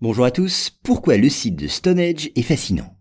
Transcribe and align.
Bonjour 0.00 0.26
à 0.26 0.30
tous, 0.30 0.70
pourquoi 0.84 1.16
le 1.16 1.28
site 1.28 1.56
de 1.56 1.66
Stonehenge 1.66 2.30
est 2.36 2.42
fascinant? 2.42 2.94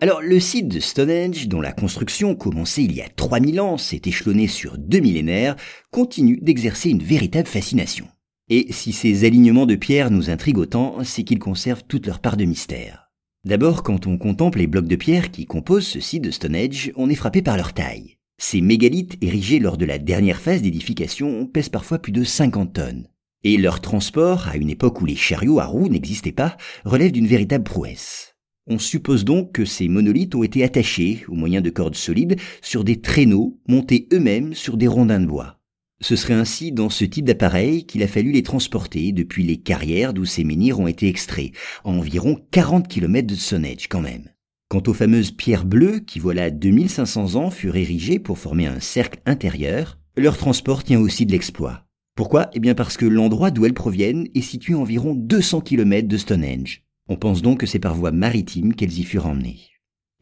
Alors 0.00 0.22
le 0.22 0.38
site 0.38 0.68
de 0.68 0.78
Stonehenge, 0.78 1.48
dont 1.48 1.60
la 1.60 1.72
construction 1.72 2.36
commencée 2.36 2.84
il 2.84 2.94
y 2.94 3.00
a 3.00 3.08
3000 3.08 3.60
ans, 3.60 3.76
s'est 3.78 4.02
échelonnée 4.04 4.46
sur 4.46 4.78
deux 4.78 5.00
millénaires, 5.00 5.56
continue 5.90 6.38
d'exercer 6.40 6.90
une 6.90 7.02
véritable 7.02 7.48
fascination. 7.48 8.06
Et 8.48 8.72
si 8.72 8.92
ces 8.92 9.24
alignements 9.24 9.66
de 9.66 9.74
pierres 9.74 10.12
nous 10.12 10.30
intriguent 10.30 10.58
autant, 10.58 11.02
c'est 11.02 11.24
qu'ils 11.24 11.40
conservent 11.40 11.82
toute 11.82 12.06
leur 12.06 12.20
part 12.20 12.36
de 12.36 12.44
mystère. 12.44 13.10
D'abord, 13.44 13.82
quand 13.82 14.06
on 14.06 14.16
contemple 14.16 14.58
les 14.58 14.68
blocs 14.68 14.86
de 14.86 14.94
pierre 14.94 15.32
qui 15.32 15.46
composent 15.46 15.88
ce 15.88 15.98
site 15.98 16.22
de 16.22 16.30
Stonehenge, 16.30 16.92
on 16.94 17.10
est 17.10 17.16
frappé 17.16 17.42
par 17.42 17.56
leur 17.56 17.72
taille. 17.72 18.18
Ces 18.38 18.60
mégalithes 18.60 19.18
érigés 19.20 19.58
lors 19.58 19.78
de 19.78 19.84
la 19.84 19.98
dernière 19.98 20.40
phase 20.40 20.62
d'édification 20.62 21.44
pèsent 21.48 21.70
parfois 21.70 21.98
plus 21.98 22.12
de 22.12 22.22
50 22.22 22.72
tonnes 22.72 23.08
et 23.46 23.58
leur 23.58 23.80
transport, 23.80 24.48
à 24.48 24.56
une 24.56 24.70
époque 24.70 25.00
où 25.00 25.06
les 25.06 25.14
chariots 25.14 25.60
à 25.60 25.66
roues 25.66 25.88
n'existaient 25.88 26.32
pas, 26.32 26.56
relève 26.84 27.12
d'une 27.12 27.28
véritable 27.28 27.62
prouesse. 27.62 28.34
On 28.66 28.80
suppose 28.80 29.24
donc 29.24 29.52
que 29.52 29.64
ces 29.64 29.86
monolithes 29.86 30.34
ont 30.34 30.42
été 30.42 30.64
attachés, 30.64 31.24
au 31.28 31.34
moyen 31.34 31.60
de 31.60 31.70
cordes 31.70 31.94
solides, 31.94 32.40
sur 32.60 32.82
des 32.82 33.00
traîneaux 33.00 33.60
montés 33.68 34.08
eux-mêmes 34.12 34.52
sur 34.52 34.76
des 34.76 34.88
rondins 34.88 35.20
de 35.20 35.26
bois. 35.26 35.60
Ce 36.00 36.16
serait 36.16 36.34
ainsi 36.34 36.72
dans 36.72 36.90
ce 36.90 37.04
type 37.04 37.26
d'appareil 37.26 37.86
qu'il 37.86 38.02
a 38.02 38.08
fallu 38.08 38.32
les 38.32 38.42
transporter 38.42 39.12
depuis 39.12 39.44
les 39.44 39.58
carrières 39.58 40.12
d'où 40.12 40.24
ces 40.24 40.42
menhirs 40.42 40.80
ont 40.80 40.88
été 40.88 41.06
extraits, 41.06 41.52
à 41.84 41.88
environ 41.90 42.40
40 42.50 42.88
km 42.88 43.28
de 43.28 43.36
Stonehenge 43.36 43.86
quand 43.88 44.02
même. 44.02 44.28
Quant 44.68 44.82
aux 44.88 44.92
fameuses 44.92 45.30
pierres 45.30 45.64
bleues 45.64 46.00
qui 46.00 46.18
voilà 46.18 46.50
2500 46.50 47.36
ans 47.36 47.50
furent 47.52 47.76
érigées 47.76 48.18
pour 48.18 48.38
former 48.38 48.66
un 48.66 48.80
cercle 48.80 49.20
intérieur, 49.24 50.00
leur 50.16 50.36
transport 50.36 50.82
tient 50.82 50.98
aussi 50.98 51.26
de 51.26 51.32
l'exploit. 51.32 51.85
Pourquoi? 52.16 52.48
Eh 52.54 52.60
bien 52.60 52.74
parce 52.74 52.96
que 52.96 53.04
l'endroit 53.04 53.50
d'où 53.50 53.66
elles 53.66 53.74
proviennent 53.74 54.26
est 54.34 54.40
situé 54.40 54.72
à 54.72 54.78
environ 54.78 55.14
200 55.14 55.60
km 55.60 56.08
de 56.08 56.16
Stonehenge. 56.16 56.82
On 57.08 57.16
pense 57.16 57.42
donc 57.42 57.60
que 57.60 57.66
c'est 57.66 57.78
par 57.78 57.94
voie 57.94 58.10
maritime 58.10 58.74
qu'elles 58.74 58.98
y 58.98 59.04
furent 59.04 59.26
emmenées. 59.26 59.60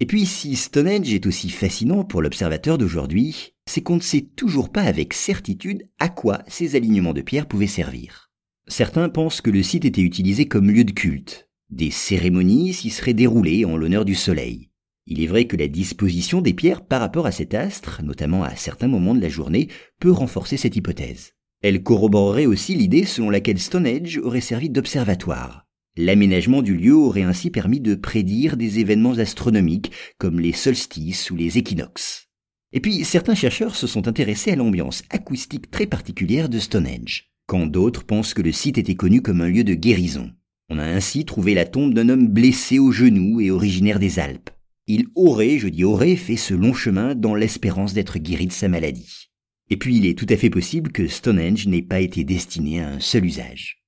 Et 0.01 0.07
puis 0.07 0.27
si 0.27 0.57
Stonehenge 0.57 1.15
est 1.15 1.25
aussi 1.25 1.51
fascinant 1.51 2.03
pour 2.03 2.21
l'observateur 2.21 2.79
d'aujourd'hui, 2.79 3.55
c'est 3.67 3.81
qu'on 3.81 3.95
ne 3.95 4.01
sait 4.01 4.29
toujours 4.35 4.73
pas 4.73 4.83
avec 4.83 5.15
certitude 5.15 5.89
à 6.01 6.09
quoi 6.09 6.43
ces 6.49 6.75
alignements 6.75 7.13
de 7.13 7.23
pierres 7.23 7.47
pouvaient 7.47 7.69
servir. 7.69 8.33
Certains 8.67 9.09
pensent 9.09 9.41
que 9.41 9.51
le 9.51 9.63
site 9.63 9.85
était 9.85 10.03
utilisé 10.03 10.47
comme 10.49 10.73
lieu 10.73 10.83
de 10.83 10.91
culte. 10.91 11.49
Des 11.71 11.93
cérémonies 11.93 12.75
s'y 12.75 12.91
seraient 12.91 13.15
déroulées 13.15 13.65
en 13.65 13.77
l'honneur 13.77 14.05
du 14.05 14.17
soleil. 14.17 14.69
Il 15.07 15.23
est 15.23 15.29
vrai 15.29 15.47
que 15.47 15.57
la 15.57 15.69
disposition 15.69 16.41
des 16.41 16.55
pierres 16.55 16.85
par 16.85 17.01
rapport 17.01 17.27
à 17.27 17.33
cet 17.33 17.55
astre, 17.55 18.03
notamment 18.03 18.43
à 18.43 18.57
certains 18.57 18.89
moments 18.89 19.15
de 19.15 19.21
la 19.21 19.29
journée, 19.29 19.69
peut 20.01 20.11
renforcer 20.11 20.57
cette 20.57 20.75
hypothèse. 20.75 21.35
Elle 21.65 21.83
corroborerait 21.83 22.45
aussi 22.45 22.75
l'idée 22.75 23.07
selon 23.07 23.31
laquelle 23.31 23.59
Stonehenge 23.59 24.21
aurait 24.23 24.43
servi 24.43 24.69
d'observatoire. 24.69 25.67
L'aménagement 25.97 26.61
du 26.61 26.77
lieu 26.77 26.95
aurait 26.95 27.23
ainsi 27.23 27.49
permis 27.49 27.81
de 27.81 27.95
prédire 27.95 28.59
des 28.59 28.81
événements 28.81 29.17
astronomiques 29.17 29.91
comme 30.19 30.41
les 30.41 30.53
solstices 30.53 31.31
ou 31.31 31.37
les 31.37 31.57
équinoxes. 31.57 32.29
Et 32.75 32.81
puis 32.81 33.03
certains 33.03 33.35
chercheurs 33.35 33.77
se 33.77 33.87
sont 33.87 34.09
intéressés 34.09 34.51
à 34.51 34.57
l'ambiance 34.57 35.05
acoustique 35.09 35.71
très 35.71 35.87
particulière 35.87 36.51
de 36.51 36.59
Stonehenge, 36.59 37.31
quand 37.47 37.67
d'autres 37.67 38.05
pensent 38.05 38.35
que 38.35 38.43
le 38.43 38.53
site 38.53 38.77
était 38.77 38.95
connu 38.95 39.23
comme 39.23 39.41
un 39.41 39.49
lieu 39.49 39.65
de 39.65 39.73
guérison. 39.73 40.33
On 40.69 40.79
a 40.79 40.85
ainsi 40.85 41.25
trouvé 41.25 41.55
la 41.55 41.65
tombe 41.65 41.95
d'un 41.95 42.11
homme 42.11 42.29
blessé 42.29 42.79
au 42.79 42.93
genou 42.93 43.41
et 43.41 43.51
originaire 43.51 43.99
des 44.01 44.19
Alpes. 44.19 44.51
Il 44.87 45.07
aurait, 45.15 45.59
je 45.59 45.69
dis 45.69 45.85
aurait, 45.85 46.17
fait 46.17 46.37
ce 46.37 46.53
long 46.53 46.75
chemin 46.75 47.15
dans 47.15 47.35
l'espérance 47.35 47.95
d'être 47.95 48.19
guéri 48.19 48.49
de 48.49 48.53
sa 48.53 48.69
maladie. 48.69 49.31
Et 49.71 49.77
puis 49.77 49.97
il 49.97 50.07
est 50.07 50.19
tout 50.19 50.27
à 50.29 50.37
fait 50.37 50.51
possible 50.51 50.93
que 50.93 51.07
Stonehenge 51.07 51.67
n'ait 51.67 51.83
pas 51.83 52.01
été 52.01 52.25
destiné 52.25 52.81
à 52.83 52.89
un 52.89 53.01
seul 53.01 53.25
usage. 53.25 53.84